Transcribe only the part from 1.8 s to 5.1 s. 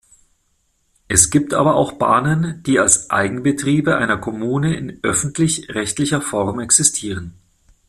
Bahnen, die als Eigenbetriebe einer Kommune in